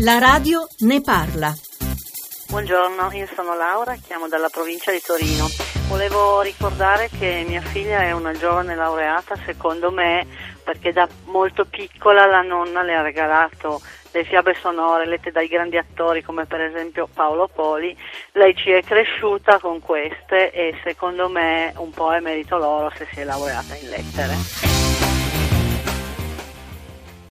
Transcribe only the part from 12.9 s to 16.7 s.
ha regalato le fiabe sonore lette dai grandi attori come per